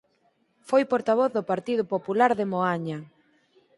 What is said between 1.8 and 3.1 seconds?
Popular de Moaña.